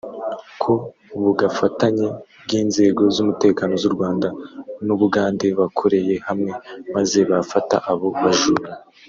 Ku 0.61 0.73
bugafatanye 1.23 2.07
bw’inzego 2.43 3.01
z’umutekano 3.15 3.73
z’u 3.81 3.91
Rwanda 3.95 4.27
n’u 4.85 4.95
Bugande 5.01 5.45
bakoreye 5.59 6.13
hamwe 6.27 6.51
maze 6.95 7.19
bafata 7.31 7.75
abo 7.91 8.07
bajura 8.21 8.71